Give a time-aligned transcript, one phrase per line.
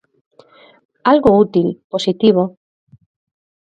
[1.11, 2.43] Algo útil, positivo.